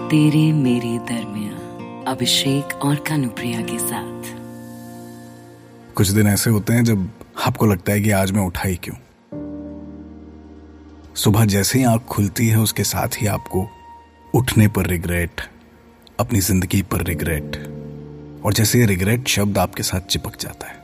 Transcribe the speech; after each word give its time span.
तेरे 0.10 0.54
मेरे 0.54 1.00
दरमिया 1.00 1.52
अभिषेक 2.12 2.76
और 2.76 2.96
कानुप्रिया 2.96 3.62
के 3.62 3.80
साथ। 3.80 4.24
कुछ 5.96 6.08
दिन 6.08 6.28
ऐसे 6.28 6.50
होते 6.50 6.74
हैं 6.74 6.84
जब 6.84 7.10
आपको 7.48 7.66
लगता 7.66 7.92
है 7.92 8.02
कि 8.02 8.12
आज 8.12 8.32
मैं 8.32 8.42
उठा 8.42 8.70
ही 8.70 8.76
क्यों? 8.76 8.96
सुबह 11.16 11.46
जैसे 11.46 11.80
ही 11.80 11.86
आँख 11.86 12.02
खुलती 12.02 12.48
है 12.48 12.60
उसके 12.60 12.84
साथ 12.84 13.08
ही 13.08 13.28
आपको 13.28 13.70
उठने 14.36 14.68
पर 14.68 14.86
रिग्रेट 14.86 15.42
अपनी 16.20 16.40
ज़िंदगी 16.40 16.82
पर 16.82 17.04
रिग्रेट 17.04 17.58
और 18.46 18.54
जैसे 18.54 18.80
ये 18.80 18.86
रिग्रेट 18.86 19.28
शब्द 19.28 19.58
आपके 19.58 19.84
साथ 19.84 20.00
चिपक 20.00 20.38
जाता 20.40 20.68
है 20.68 20.76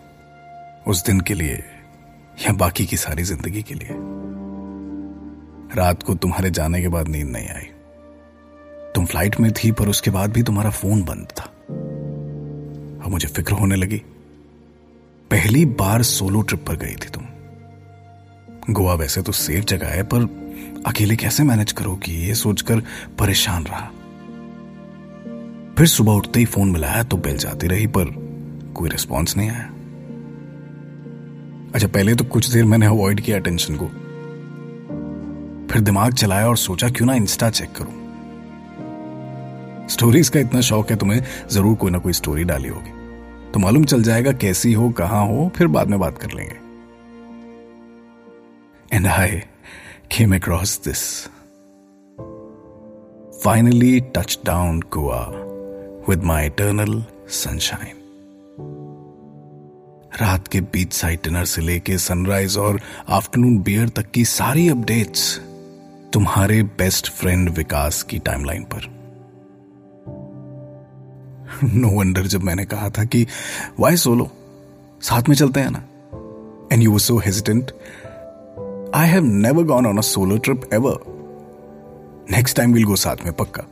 उस 0.88 1.06
दिन 1.06 1.20
के 1.20 1.34
लिए 1.34 1.64
या 2.42 2.54
बाकी 2.54 2.86
की 2.86 2.98
सारी 2.98 3.24
ज़िंदगी 3.24 3.62
के 3.62 3.74
लिए। 3.74 3.90
रात 5.76 6.04
को 6.04 6.16
तुम्हारे 6.16 6.50
जाने 6.50 6.82
के 6.82 6.88
बाद 6.88 7.08
नींद 7.08 7.28
नहीं 7.28 7.50
आई। 7.50 7.70
तुम 8.96 9.06
फ़्लाइट 9.06 9.40
में 9.40 9.52
थी, 9.52 9.72
पर 9.72 9.88
उसके 9.88 10.12
बाद 10.12 10.32
भी 10.32 10.44
तुम्हारा 10.44 10.70
फ़ोन 10.70 11.04
बंद 11.04 11.28
था। 11.40 11.44
अब 13.06 13.12
मुझे 13.12 13.28
फ़िक्र 13.28 13.54
होने 13.54 13.76
लगी। 13.76 13.98
पहली 15.32 15.66
बार 15.66 16.02
सोलो 16.04 16.42
ट्रिप 16.42 16.66
पर 16.68 16.76
गई 16.76 16.96
थी 16.96 17.10
तुम। 17.10 17.24
गोवा 18.74 18.94
वैसे 18.94 19.22
तो 19.22 19.32
सेफ़ 19.32 19.66
जगह 19.66 19.88
है, 19.88 20.04
पर 20.04 20.46
अकेले 20.86 21.16
कैसे 21.16 21.44
मैनेज 21.44 21.72
करोगी? 21.72 22.28
ये 22.28 22.36
सोचकर 22.36 22.80
परेशान 23.20 23.64
रहा। 23.64 23.92
फिर 25.78 25.88
सुबह 25.88 26.12
उठते 26.12 26.40
ही 26.40 26.46
फ़ोन 26.46 26.72
मिलाया 26.72 27.04
तो 27.04 27.18
बेल 27.18 27.38
जाती 27.38 27.68
रही, 27.68 27.88
पर 27.88 28.06
कोई 28.76 28.90
रिस्पॉन्स 28.90 29.38
नहीं 29.38 29.50
आया। 29.50 29.75
अच्छा 31.76 31.88
पहले 31.88 32.14
तो 32.16 32.24
कुछ 32.24 32.48
देर 32.50 32.66
मैंने 32.66 32.86
अवॉइड 32.86 33.22
किया 33.22 33.38
टेंशन 33.40 33.76
को। 33.76 33.86
फिर 35.68 35.82
दिमाग 35.82 36.14
चलाया 36.14 36.48
और 36.48 36.58
सोचा, 36.58 36.90
क्यों 36.90 37.08
ना 37.08 37.14
इंस्टा 37.14 37.50
चेक 37.50 37.70
करूँ? 37.72 37.94
स्टोरीज 39.88 40.30
का 40.30 40.40
इतना 40.40 40.62
शौक 40.62 40.90
है, 40.92 40.96
तुम्हें 40.96 41.22
ज़रूर 41.50 41.76
कोई 41.76 41.92
ना 41.92 41.98
कोई 41.98 42.14
स्टोरी 42.14 42.44
डाली 42.44 42.70
होगी। 42.70 42.92
तो 43.52 43.60
मालूम 43.60 43.86
चल 43.86 44.04
जाएगा 44.04 44.32
कैसी 44.32 44.72
हो, 44.74 44.90
कहाँ 44.90 45.26
हो, 45.28 45.52
फिर 45.56 45.68
बाद 45.68 45.88
में 45.88 46.00
बात 46.00 46.18
कर 46.18 46.32
लेंगे। 46.32 46.56
And 48.94 49.08
I 49.08 49.42
came 50.12 50.36
across 50.36 50.80
this 50.86 51.04
finally 53.44 54.00
touch 54.16 54.40
down 54.46 54.80
Goa 54.94 55.22
with 56.10 56.24
my 56.24 56.46
eternal 56.46 57.04
sunshine 57.34 57.96
रात 60.22 60.48
के 60.48 60.62
बीच 60.62 60.94
साइड 60.94 61.20
डिनर 61.24 61.46
से 61.46 61.62
लेके 61.62 61.98
सनराइज 61.98 62.58
और 62.58 62.82
आफ्टरनून 63.10 63.58
बियर 63.58 63.90
तक 63.90 64.12
की 64.12 64.26
सारी 64.26 64.70
अपडेट्स 64.70 65.42
तुम्हारे 66.14 66.64
बेस्ट 66.64 67.12
फ्रेंड 67.12 67.50
विकास 67.50 68.04
की 68.04 68.20
टाइमलाइन 68.20 68.64
पर। 68.64 68.96
नो 71.64 71.88
no 71.88 71.94
वंडर 71.94 72.28
जब 72.28 72.44
मैंने 72.44 72.66
कहा 72.66 72.90
था 72.90 73.04
कि 73.04 73.28
वाई 73.80 73.96
सोलो 73.96 74.32
साथ 75.02 75.24
में 75.30 75.36
चलते 75.36 75.60
हैं 75.60 75.72
ना? 75.72 75.84
And 76.74 76.84
you 76.84 77.00
so 77.00 77.18
hesitant 77.18 77.72
I 78.96 79.08
have 79.08 79.24
never 79.24 79.64
gone 79.64 79.86
on 79.86 79.98
a 79.98 80.02
solo 80.02 80.38
trip 80.38 80.62
ever 80.74 80.98
next 82.32 82.58
time 82.58 82.74
will 82.74 82.84
go 82.84 82.96
साथ 82.96 83.16
में, 83.26 83.34
पक्का। 83.34 83.64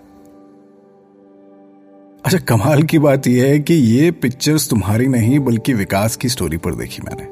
अच्छा 2.25 2.37
कमाल 2.37 2.83
की 2.83 2.99
बात 2.99 3.27
यह 3.27 3.45
है 3.45 3.59
कि 3.59 3.73
ये 3.73 4.11
पिक्चर्स 4.11 4.69
तुम्हारी 4.69 5.07
नहीं, 5.07 5.39
बल्कि 5.39 5.73
विकास 5.73 6.15
की 6.15 6.29
स्टोरी 6.29 6.57
पर 6.57 6.75
देखी 6.75 7.01
मैंने। 7.01 7.25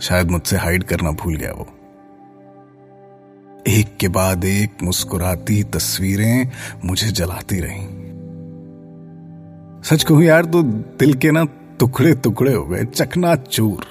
शायद 0.00 0.30
मुझसे 0.30 0.56
हाइड 0.56 0.84
करना 0.84 1.10
भूल 1.10 1.36
गया 1.36 1.52
वो। 1.52 1.66
एक 3.68 3.96
के 3.96 4.08
बाद 4.08 4.44
एक 4.44 4.82
मुस्कुराती 4.82 5.64
तस्वीरें 5.64 6.50
मुझे 6.84 7.08
जलाती 7.08 7.60
रहीं। 7.60 7.86
सच 9.82 10.02
कहूँ 10.02 10.22
यार 10.22 10.44
तो 10.44 10.62
दिल 10.62 11.14
के 11.14 11.30
ना 11.30 11.44
टुकड़े 11.80 12.14
टुकड़े 12.14 12.54
हो 12.54 12.64
गए, 12.64 12.84
चकना 12.84 13.34
चूर। 13.34 13.86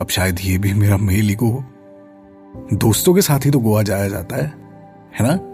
अब 0.00 0.08
शायद 0.08 0.36
ये 0.40 0.58
भी 0.58 0.72
मेरा 0.72 0.96
मेल 0.96 1.30
ईगो 1.30 1.46
हो। 1.46 1.64
दोस्तों 2.72 3.14
के 3.14 3.22
साथ 3.22 3.46
ही 3.46 3.50
तो 3.50 3.58
गोवा 3.58 3.82
जाया 3.82 4.08
जाता 4.08 4.36
है 4.36 4.52
है 5.20 5.26
ना? 5.26 5.49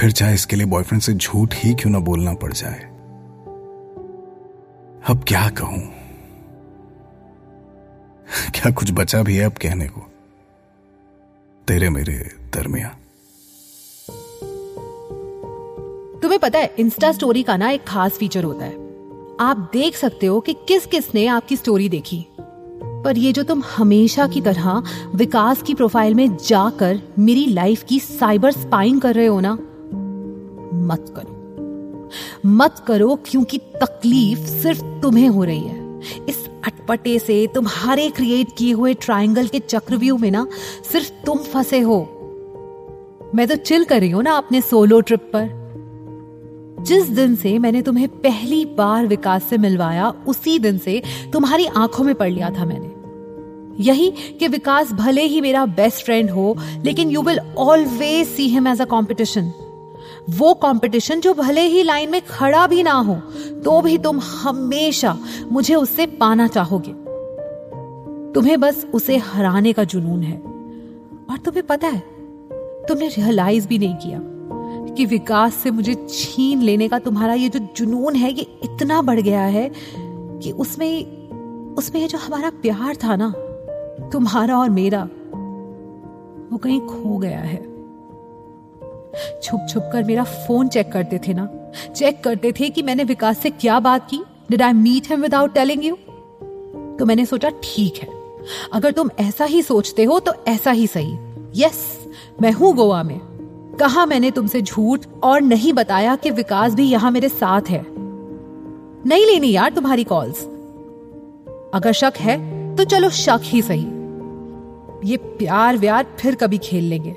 फिर 0.00 0.10
चाहे 0.10 0.34
इसके 0.34 0.56
लिए 0.56 0.66
बॉयफ्रेंड 0.66 1.02
से 1.02 1.14
झूठ 1.14 1.54
ही 1.54 1.74
क्यों 1.74 1.92
ना 1.92 1.98
बोलना 1.98 2.32
पड़ 2.32 2.52
जाए। 2.52 2.80
अब 5.08 5.24
क्या 5.28 5.48
कहूँ? 5.48 5.80
क्या 8.54 8.70
कुछ 8.70 8.92
बचा 8.92 9.22
भी 9.22 9.36
है 9.36 9.44
अब 9.44 9.52
कहने 9.52 9.88
को? 9.88 10.00
तेरे 11.68 11.90
मेरे 11.90 12.12
दरमिया 12.54 12.88
तुम्हें 16.22 16.40
पता 16.40 16.58
है 16.58 16.74
इंस्टा 16.78 17.12
स्टोरी 17.12 17.42
का 17.42 17.56
ना 17.56 17.70
एक 17.70 17.84
खास 17.84 18.12
फीचर 18.12 18.44
होता 18.44 18.64
है। 18.64 18.74
आप 19.40 19.70
देख 19.72 19.96
सकते 19.96 20.26
हो 20.26 20.40
कि 20.40 20.52
किस 20.52 20.86
किस 20.86 21.14
ने 21.14 21.26
आपकी 21.26 21.56
स्टोरी 21.56 21.88
देखी। 21.88 22.26
पर 23.04 23.18
ये 23.18 23.32
जो 23.32 23.42
तुम 23.42 23.62
हमेशा 23.76 24.26
की 24.26 24.40
तरह 24.40 24.82
विकास 25.14 25.62
की 25.62 25.74
प्रोफ़ाइल 25.74 26.14
में 26.14 26.36
जाकर 26.36 27.00
मेरी 27.18 27.46
लाइफ 27.46 27.82
की 27.82 28.00
साइबर 28.00 28.52
स्पाइंग 28.52 29.00
कर 29.00 29.14
रहे 29.14 29.26
हो 29.26 29.40
ना 29.40 29.58
मत 30.90 31.14
करो। 31.16 31.36
मत 32.46 32.84
करो 32.86 33.18
क्योंकि 33.26 33.58
तकलीफ़ 33.58 34.38
सिर्फ़ 34.38 34.84
तुम्हें 34.84 35.28
हो 35.28 35.44
रही 35.44 35.60
है। 35.60 35.80
इस 36.28 36.48
अटपटे 36.64 37.18
से 37.18 37.46
तुम्हारे 37.54 38.10
क्रिएट 38.10 38.48
किए 38.58 38.72
हुए 38.72 38.94
ट्रायंगल 38.94 39.46
के 39.46 39.58
चक्रव्यूह 39.58 40.20
में 40.20 40.30
ना 40.30 40.46
सिर्फ़ 40.92 41.10
तुम 41.26 41.38
फंसे 41.38 41.80
हो। 41.80 42.16
मैं 43.34 43.46
तो 43.48 43.56
चिल 43.56 43.84
कर 43.84 44.00
रही 44.00 44.10
हूँ 44.10 44.22
ना 44.22 44.32
अपने 44.32 44.60
सोलो 44.60 45.00
ट्रिप 45.00 45.20
पर। 45.20 45.60
जिस 46.80 47.08
दिन 47.08 47.34
से 47.36 47.58
मैंने 47.58 47.82
तुम्हें 47.82 48.08
पहली 48.08 48.64
बार 48.64 49.06
विकास 49.06 49.44
से 49.44 49.58
मिलवाया, 49.58 50.14
उसी 50.26 50.58
दिन 50.58 50.78
से 50.78 51.02
तुम्हारी 51.32 51.66
आँखों 51.66 52.04
में 52.04 52.14
पड़ 52.14 52.30
लिया 52.30 52.50
था 52.50 52.64
मैंने। 52.64 52.90
यही 53.82 54.10
कि 54.10 54.48
विकास 54.48 54.92
भले 54.92 55.22
ही 55.22 55.40
मेरा 55.40 55.66
बेस्ट 55.66 56.04
फ्रेंड 56.04 56.30
हो, 56.30 56.56
लेकिन 56.84 57.10
you 57.10 57.22
will 57.22 57.40
always 57.58 58.28
see 58.28 58.48
him 58.48 58.68
as 58.68 58.80
a 58.80 58.84
competition 58.84 59.52
वो 60.30 60.54
कंपटीशन 60.54 61.20
जो 61.20 61.34
भले 61.34 61.60
ही 61.60 61.82
लाइन 61.82 62.10
में 62.10 62.20
खड़ा 62.26 62.66
भी 62.66 62.82
ना 62.82 62.92
हो 62.92 63.14
तो 63.64 63.80
भी 63.80 63.98
तुम 63.98 64.20
हमेशा 64.20 65.16
मुझे 65.52 65.74
उससे 65.74 66.06
पाना 66.06 66.46
चाहोगे। 66.48 66.92
तुम्हें 68.32 68.60
बस 68.60 68.86
उसे 68.94 69.16
हराने 69.16 69.72
का 69.72 69.84
जुनून 69.84 70.22
है। 70.22 70.36
और 71.30 71.38
तुम्हें 71.44 71.66
पता 71.66 71.88
है, 71.88 72.02
तुमने 72.88 73.08
रियलाइज़ 73.08 73.68
भी 73.68 73.78
नहीं 73.78 73.94
किया 73.94 74.20
कि 74.94 75.06
विकास 75.06 75.54
से 75.54 75.70
मुझे 75.70 75.94
छीन 76.10 76.62
लेने 76.62 76.88
का 76.88 76.98
तुम्हारा 76.98 77.34
ये 77.34 77.48
जो 77.48 77.58
जुनून 77.76 78.14
है, 78.14 78.32
ये 78.32 78.58
इतना 78.64 79.02
बढ़ 79.02 79.20
गया 79.20 79.42
है 79.42 79.70
कि 80.42 80.52
उसमें 80.52 81.20
उसमें 81.74 82.08
जो 82.08 82.18
हमारा 82.18 82.50
प्यार 82.50 82.96
था 82.96 83.16
ना, 83.16 83.32
तुम्हारा 84.10 84.58
और 84.58 84.70
मेरा, 84.70 85.02
वो 86.52 86.56
कहीं 86.56 86.80
खो 86.80 87.18
गया 87.18 87.38
है। 87.38 87.69
छुप 89.42 89.66
छुप 89.70 89.88
कर 89.92 90.04
मेरा 90.04 90.24
फ़ोन 90.24 90.68
चेक 90.68 90.92
करते 90.92 91.18
थे 91.18 91.34
ना। 91.34 91.48
चेक 91.96 92.22
करते 92.24 92.52
थे 92.52 92.68
कि 92.68 92.82
मैंने 92.82 93.04
विकास 93.04 93.38
से 93.38 93.50
क्या 93.50 93.78
बात 93.80 94.08
की। 94.10 94.22
Did 94.50 94.62
I 94.62 94.72
meet 94.72 95.10
him 95.10 95.22
without 95.22 95.54
telling 95.54 95.84
you 95.84 95.96
तो 96.98 97.06
मैंने 97.06 97.24
सोचा, 97.26 97.50
ठीक 97.64 97.96
है। 97.96 98.08
अगर 98.72 98.92
तुम 98.92 99.10
ऐसा 99.18 99.44
ही 99.44 99.62
सोचते 99.62 100.04
हो 100.04 100.18
तो 100.18 100.32
ऐसा 100.48 100.70
ही 100.70 100.86
सही। 100.86 101.16
यस 101.56 102.08
मैं 102.42 102.52
हूँ 102.52 102.74
गोवा 102.74 103.02
में। 103.02 103.18
कहा 103.80 104.04
मैंने 104.06 104.30
तुमसे 104.30 104.62
झूठ 104.62 105.06
और 105.22 105.40
नहीं 105.40 105.72
बताया 105.72 106.16
कि 106.16 106.30
विकास 106.30 106.74
भी 106.74 106.84
यहाँ 106.84 107.10
मेरे 107.10 107.28
साथ 107.28 107.70
है? 107.70 107.84
नहीं 109.06 109.26
लेनी 109.26 109.50
यार 109.50 109.72
तुम्हारी 109.72 110.04
कॉल्स 110.04 110.44
अगर 111.74 111.92
शक 111.92 112.12
है 112.16 112.36
तो 112.76 112.84
चलो 112.84 113.10
शक 113.10 113.40
ही 113.44 113.62
सही। 113.62 113.86
ये 115.04 115.16
प्यार 115.16 115.76
व्यार 115.76 116.06
फिर 116.18 116.34
कभी 116.34 116.58
खेल 116.58 116.84
लेंगे। 116.84 117.10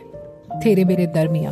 तेरे 0.54 0.86
मेरे 0.86 1.08
दरमिया। 1.08 1.52